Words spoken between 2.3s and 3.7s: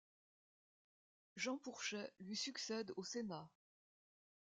succède au Sénat.